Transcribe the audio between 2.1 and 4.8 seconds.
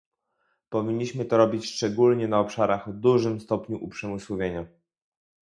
na obszarach o dużym stopniu uprzemysłowienia